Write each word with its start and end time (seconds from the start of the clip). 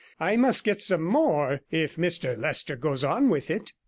I 0.19 0.35
must 0.35 0.63
get 0.63 0.77
in 0.77 0.79
some 0.79 1.03
more, 1.03 1.61
if 1.69 1.95
Mr 1.95 2.35
Leicester 2.35 2.75
goes 2.75 3.03
on 3.03 3.29
with 3.29 3.51
it.' 3.51 3.71